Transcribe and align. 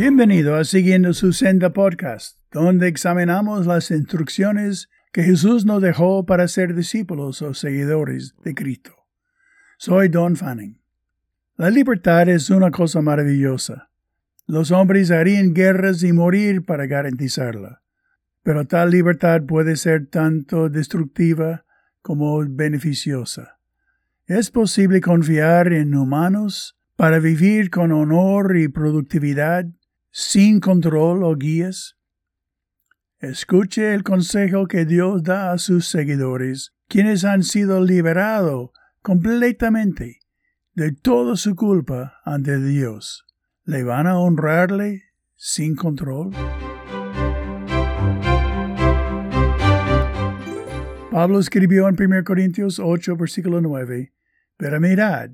Bienvenido 0.00 0.56
a 0.56 0.64
Siguiendo 0.64 1.12
su 1.12 1.34
Senda 1.34 1.74
Podcast, 1.74 2.38
donde 2.50 2.88
examinamos 2.88 3.66
las 3.66 3.90
instrucciones 3.90 4.88
que 5.12 5.22
Jesús 5.22 5.66
nos 5.66 5.82
dejó 5.82 6.24
para 6.24 6.48
ser 6.48 6.74
discípulos 6.74 7.42
o 7.42 7.52
seguidores 7.52 8.34
de 8.42 8.54
Cristo. 8.54 8.94
Soy 9.76 10.08
Don 10.08 10.36
Fanning. 10.36 10.80
La 11.58 11.68
libertad 11.68 12.30
es 12.30 12.48
una 12.48 12.70
cosa 12.70 13.02
maravillosa. 13.02 13.90
Los 14.46 14.70
hombres 14.70 15.10
harían 15.10 15.52
guerras 15.52 16.02
y 16.02 16.14
morir 16.14 16.64
para 16.64 16.86
garantizarla. 16.86 17.82
Pero 18.42 18.66
tal 18.66 18.92
libertad 18.92 19.42
puede 19.42 19.76
ser 19.76 20.06
tanto 20.06 20.70
destructiva 20.70 21.66
como 22.00 22.42
beneficiosa. 22.48 23.58
¿Es 24.24 24.50
posible 24.50 25.02
confiar 25.02 25.74
en 25.74 25.94
humanos 25.94 26.78
para 26.96 27.18
vivir 27.18 27.68
con 27.68 27.92
honor 27.92 28.56
y 28.56 28.68
productividad 28.68 29.66
sin 30.10 30.60
control 30.60 31.24
o 31.24 31.36
guías? 31.36 31.96
Escuche 33.18 33.94
el 33.94 34.02
consejo 34.02 34.66
que 34.66 34.84
Dios 34.84 35.22
da 35.22 35.52
a 35.52 35.58
sus 35.58 35.86
seguidores, 35.86 36.72
quienes 36.88 37.24
han 37.24 37.42
sido 37.42 37.84
liberados 37.84 38.70
completamente 39.02 40.20
de 40.74 40.92
toda 40.92 41.36
su 41.36 41.54
culpa 41.54 42.20
ante 42.24 42.58
Dios. 42.58 43.26
¿Le 43.64 43.82
van 43.82 44.06
a 44.06 44.18
honrarle 44.18 45.02
sin 45.36 45.76
control? 45.76 46.30
Pablo 51.10 51.40
escribió 51.40 51.88
en 51.88 51.96
1 52.00 52.24
Corintios 52.24 52.78
8, 52.78 53.16
versículo 53.16 53.60
9, 53.60 54.12
Pero 54.56 54.80
mirad, 54.80 55.30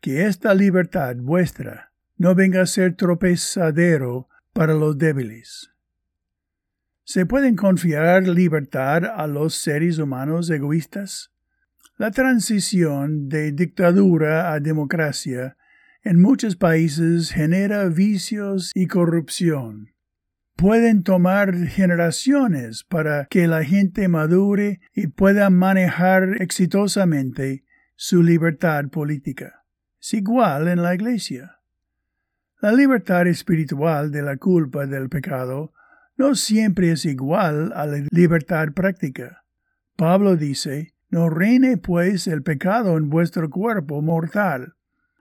que 0.00 0.26
esta 0.26 0.54
libertad 0.54 1.14
vuestra 1.16 1.89
no 2.20 2.34
venga 2.34 2.60
a 2.60 2.66
ser 2.66 2.96
tropezadero 2.96 4.28
para 4.52 4.74
los 4.74 4.98
débiles. 4.98 5.70
¿Se 7.02 7.24
pueden 7.24 7.56
confiar 7.56 8.28
libertad 8.28 9.06
a 9.06 9.26
los 9.26 9.54
seres 9.54 9.98
humanos 9.98 10.50
egoístas? 10.50 11.32
La 11.96 12.10
transición 12.10 13.30
de 13.30 13.52
dictadura 13.52 14.52
a 14.52 14.60
democracia 14.60 15.56
en 16.02 16.20
muchos 16.20 16.56
países 16.56 17.30
genera 17.30 17.86
vicios 17.86 18.70
y 18.74 18.86
corrupción 18.86 19.94
pueden 20.56 21.04
tomar 21.04 21.54
generaciones 21.68 22.84
para 22.84 23.28
que 23.30 23.46
la 23.46 23.64
gente 23.64 24.08
madure 24.08 24.80
y 24.94 25.06
pueda 25.06 25.48
manejar 25.48 26.36
exitosamente 26.42 27.64
su 27.96 28.22
libertad 28.22 28.90
política. 28.90 29.64
Es 29.98 30.12
igual 30.12 30.68
en 30.68 30.82
la 30.82 30.94
Iglesia. 30.94 31.59
La 32.62 32.72
libertad 32.72 33.26
espiritual 33.26 34.10
de 34.10 34.20
la 34.20 34.36
culpa 34.36 34.84
del 34.84 35.08
pecado 35.08 35.72
no 36.18 36.34
siempre 36.34 36.92
es 36.92 37.06
igual 37.06 37.72
a 37.74 37.86
la 37.86 38.04
libertad 38.10 38.72
práctica. 38.74 39.44
Pablo 39.96 40.36
dice, 40.36 40.92
No 41.08 41.30
reine 41.30 41.78
pues 41.78 42.26
el 42.26 42.42
pecado 42.42 42.98
en 42.98 43.08
vuestro 43.08 43.48
cuerpo 43.48 44.02
mortal, 44.02 44.74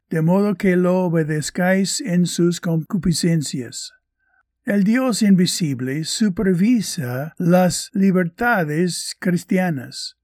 de 0.09 0.21
modo 0.21 0.55
que 0.55 0.75
lo 0.75 1.05
obedezcáis 1.05 2.01
en 2.01 2.25
sus 2.25 2.59
concupiscencias. 2.59 3.93
El 4.65 4.83
Dios 4.83 5.21
invisible 5.21 6.03
supervisa 6.03 7.35
las 7.37 7.89
libertades 7.93 9.15
cristianas. 9.17 10.17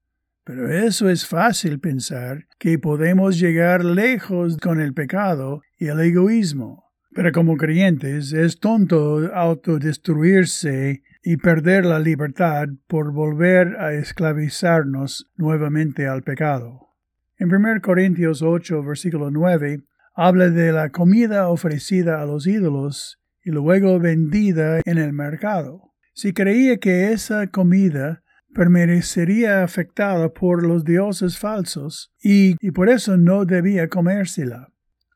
Pero 0.44 0.70
eso 0.70 1.08
es 1.08 1.26
fácil 1.26 1.80
pensar 1.80 2.46
que 2.58 2.78
podemos 2.78 3.38
llegar 3.38 3.86
lejos 3.86 4.58
con 4.58 4.82
el 4.82 4.92
pecado 4.92 5.62
y 5.78 5.86
el 5.86 5.98
egoísmo. 6.00 6.85
Pero 7.16 7.32
como 7.32 7.56
creyentes 7.56 8.34
es 8.34 8.60
tonto 8.60 9.34
autodestruirse 9.34 11.02
y 11.22 11.38
perder 11.38 11.86
la 11.86 11.98
libertad 11.98 12.68
por 12.86 13.10
volver 13.10 13.76
a 13.80 13.94
esclavizarnos 13.94 15.26
nuevamente 15.34 16.06
al 16.06 16.22
pecado. 16.22 16.90
En 17.38 17.50
1 17.50 17.80
Corintios 17.80 18.42
8, 18.42 18.82
versículo 18.82 19.30
9, 19.30 19.80
habla 20.14 20.50
de 20.50 20.72
la 20.72 20.90
comida 20.90 21.48
ofrecida 21.48 22.20
a 22.20 22.26
los 22.26 22.46
ídolos 22.46 23.18
y 23.42 23.50
luego 23.50 23.98
vendida 23.98 24.82
en 24.84 24.98
el 24.98 25.14
mercado. 25.14 25.94
Si 26.12 26.34
creía 26.34 26.76
que 26.76 27.12
esa 27.12 27.46
comida 27.46 28.22
permanecería 28.54 29.64
afectada 29.64 30.34
por 30.34 30.62
los 30.62 30.84
dioses 30.84 31.38
falsos 31.38 32.12
y, 32.22 32.56
y 32.60 32.72
por 32.72 32.90
eso 32.90 33.16
no 33.16 33.46
debía 33.46 33.88
comérsela. 33.88 34.68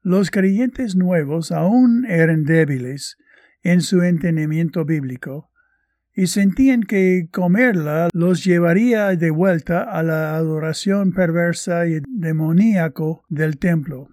Los 0.03 0.31
creyentes 0.31 0.97
nuevos 0.97 1.53
aún 1.53 2.07
eran 2.09 2.45
débiles 2.45 3.19
en 3.63 3.83
su 3.83 4.03
entendimiento 4.03 4.87
bíblico 4.87 5.51
y 6.15 6.27
sentían 6.27 6.83
que 6.83 7.29
comerla 7.31 8.09
los 8.15 8.43
llevaría 8.43 9.15
de 9.15 9.31
vuelta 9.31 9.83
a 9.83 10.03
la 10.03 10.37
adoración 10.37 11.13
perversa 11.13 11.87
y 11.87 12.01
demoníaco 12.09 13.25
del 13.29 13.59
templo. 13.59 14.09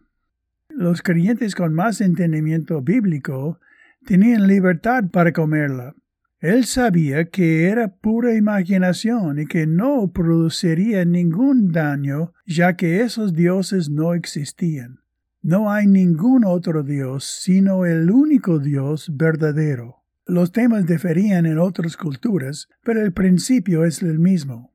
Los 0.70 1.02
creyentes 1.02 1.56
con 1.56 1.74
más 1.74 2.02
entendimiento 2.02 2.82
bíblico 2.82 3.60
tenían 4.06 4.46
libertad 4.46 5.06
para 5.10 5.32
comerla. 5.32 5.96
Él 6.40 6.66
sabía 6.66 7.30
que 7.30 7.70
era 7.70 7.96
pura 7.96 8.36
imaginación 8.36 9.40
y 9.40 9.46
que 9.48 9.66
no 9.66 10.12
produciría 10.12 11.04
ningún 11.06 11.72
daño, 11.72 12.34
ya 12.46 12.76
que 12.76 13.02
esos 13.02 13.34
dioses 13.34 13.90
no 13.90 14.14
existían. 14.14 15.00
No 15.48 15.72
hay 15.72 15.88
ningún 15.88 16.44
otro 16.44 16.84
Dios 16.84 17.24
sino 17.24 17.86
el 17.86 18.12
único 18.12 18.60
Dios 18.60 19.10
verdadero. 19.16 20.04
Los 20.26 20.52
temas 20.52 20.86
diferían 20.86 21.46
en 21.46 21.58
otras 21.58 21.96
culturas, 21.96 22.68
pero 22.84 23.02
el 23.02 23.14
principio 23.14 23.86
es 23.86 24.02
el 24.02 24.20
mismo. 24.20 24.74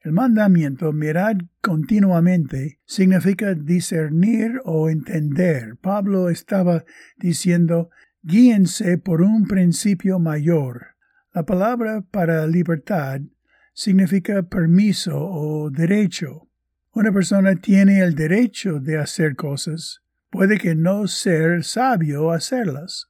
El 0.00 0.12
mandamiento 0.12 0.94
mirad 0.94 1.36
continuamente 1.60 2.80
significa 2.86 3.52
discernir 3.52 4.62
o 4.64 4.88
entender. 4.88 5.76
Pablo 5.76 6.30
estaba 6.30 6.86
diciendo 7.18 7.90
guíense 8.22 8.96
por 8.96 9.20
un 9.20 9.46
principio 9.46 10.18
mayor. 10.20 10.96
La 11.34 11.44
palabra 11.44 12.00
para 12.00 12.46
libertad 12.46 13.20
significa 13.74 14.42
permiso 14.42 15.18
o 15.18 15.68
derecho. 15.68 16.48
Una 16.92 17.12
persona 17.12 17.56
tiene 17.56 18.00
el 18.00 18.14
derecho 18.14 18.80
de 18.80 18.96
hacer 18.96 19.36
cosas, 19.36 20.00
puede 20.34 20.58
que 20.58 20.74
no 20.74 21.06
ser 21.06 21.62
sabio 21.62 22.32
hacerlas. 22.32 23.06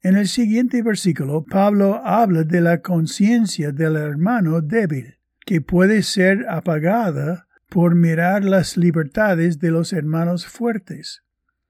En 0.00 0.16
el 0.16 0.28
siguiente 0.28 0.80
versículo, 0.80 1.44
Pablo 1.44 2.00
habla 2.04 2.44
de 2.44 2.60
la 2.60 2.82
conciencia 2.82 3.72
del 3.72 3.96
hermano 3.96 4.60
débil, 4.60 5.18
que 5.44 5.60
puede 5.60 6.04
ser 6.04 6.46
apagada 6.48 7.48
por 7.68 7.96
mirar 7.96 8.44
las 8.44 8.76
libertades 8.76 9.58
de 9.58 9.72
los 9.72 9.92
hermanos 9.92 10.46
fuertes 10.46 11.24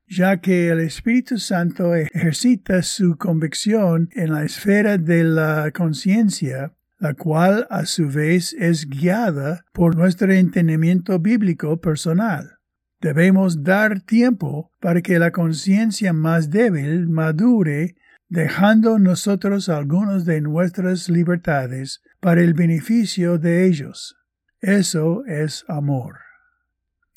ya 0.09 0.36
que 0.41 0.69
el 0.69 0.81
Espíritu 0.81 1.38
Santo 1.38 1.97
ejercita 1.97 2.82
su 2.82 3.16
convicción 3.16 4.09
en 4.12 4.32
la 4.32 4.44
esfera 4.44 4.98
de 4.98 5.25
la 5.25 5.72
conciencia, 5.72 6.75
la 7.00 7.15
cual 7.15 7.66
a 7.70 7.86
su 7.86 8.09
vez 8.09 8.53
es 8.53 8.88
guiada 8.88 9.65
por 9.72 9.97
nuestro 9.97 10.32
entendimiento 10.32 11.19
bíblico 11.19 11.81
personal. 11.81 12.56
Debemos 13.01 13.62
dar 13.62 14.01
tiempo 14.01 14.71
para 14.81 15.03
que 15.03 15.19
la 15.19 15.31
conciencia 15.31 16.12
más 16.12 16.51
débil 16.51 17.09
madure, 17.09 17.95
dejando 18.29 18.99
nosotros 18.99 19.69
algunas 19.69 20.25
de 20.25 20.41
nuestras 20.41 21.09
libertades 21.09 22.01
para 22.21 22.41
el 22.41 22.55
beneficio 22.55 23.39
de 23.39 23.67
ellos. 23.67 24.17
Eso 24.61 25.25
es 25.27 25.65
amor. 25.69 26.17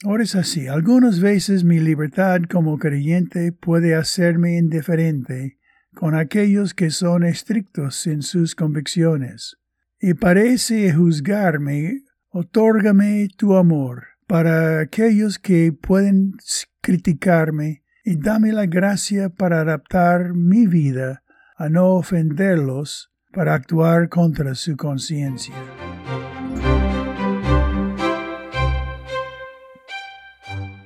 Ahora 0.03 0.23
es 0.23 0.35
así. 0.35 0.67
Algunas 0.67 1.21
veces 1.21 1.63
mi 1.63 1.79
libertad 1.79 2.41
como 2.49 2.77
creyente 2.77 3.51
puede 3.53 3.95
hacerme 3.95 4.57
indiferente 4.57 5.57
con 5.95 6.13
aquellos 6.13 6.73
que 6.73 6.91
son 6.91 7.23
estrictos 7.23 8.05
en 8.05 8.21
sus 8.21 8.53
convicciones. 8.53 9.57
Y 9.99 10.13
parece 10.13 10.93
juzgarme, 10.93 12.03
otórgame 12.29 13.27
tu 13.35 13.55
amor 13.55 14.08
para 14.29 14.79
aquellos 14.79 15.39
que 15.39 15.73
pueden 15.73 16.33
criticarme 16.81 17.81
y 18.05 18.15
dame 18.15 18.53
la 18.53 18.67
gracia 18.67 19.29
para 19.29 19.61
adaptar 19.61 20.35
mi 20.35 20.67
vida 20.67 21.23
a 21.57 21.67
no 21.67 21.95
ofenderlos 21.95 23.11
para 23.33 23.55
actuar 23.55 24.07
contra 24.07 24.53
su 24.53 24.77
conciencia. 24.77 25.55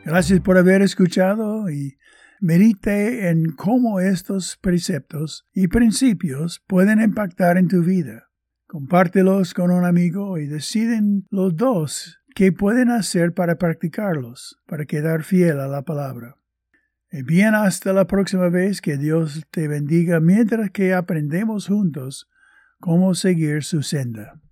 Gracias 0.05 0.39
por 0.39 0.57
haber 0.57 0.81
escuchado 0.81 1.69
y 1.69 1.97
medite 2.39 3.27
en 3.27 3.51
cómo 3.57 3.99
estos 3.99 4.57
preceptos 4.61 5.45
y 5.51 5.67
principios 5.67 6.63
pueden 6.65 7.01
impactar 7.01 7.57
en 7.57 7.67
tu 7.67 7.83
vida. 7.83 8.29
Compártelos 8.67 9.53
con 9.53 9.69
un 9.69 9.83
amigo 9.83 10.37
y 10.37 10.47
deciden 10.47 11.27
los 11.29 11.57
dos 11.57 12.22
qué 12.33 12.51
pueden 12.51 12.89
hacer 12.89 13.33
para 13.33 13.57
practicarlos, 13.57 14.57
para 14.65 14.85
quedar 14.85 15.23
fiel 15.23 15.59
a 15.59 15.67
la 15.67 15.83
palabra. 15.83 16.35
Y 17.11 17.21
bien 17.21 17.53
hasta 17.53 17.93
la 17.93 18.05
próxima 18.05 18.49
vez 18.49 18.81
que 18.81 18.97
Dios 18.97 19.43
te 19.51 19.67
bendiga 19.67 20.19
mientras 20.19 20.71
que 20.71 20.93
aprendemos 20.93 21.67
juntos 21.67 22.27
cómo 22.79 23.13
seguir 23.13 23.63
su 23.63 23.83
senda. 23.83 24.42